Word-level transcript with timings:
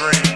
Dre 0.00 0.29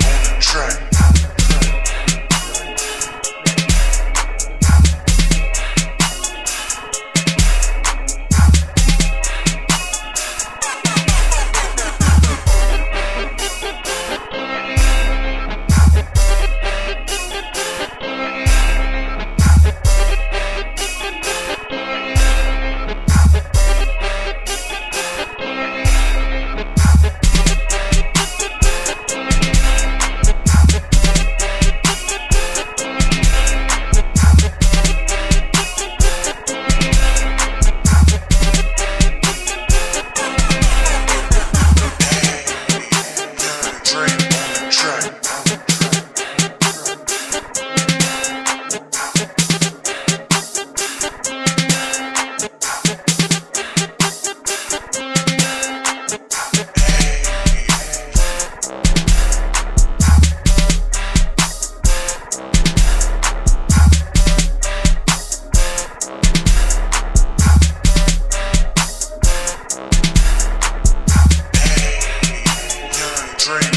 Dre 73.45 73.57
on 73.57 73.61
the 73.61 73.69
track. 73.69 73.73